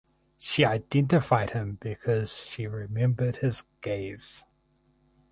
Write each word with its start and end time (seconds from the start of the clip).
She 0.39 0.65
identified 0.65 1.51
him 1.51 1.77
because 1.79 2.47
she 2.47 2.65
remembered 2.65 3.35
his 3.35 3.65
gaze. 3.81 4.43